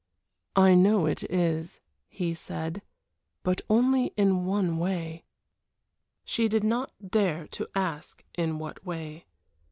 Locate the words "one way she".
4.45-6.47